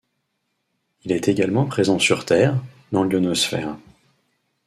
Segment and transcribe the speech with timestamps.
[1.03, 2.55] Il est également présent sur Terre,
[2.91, 3.77] dans l'ionosphère.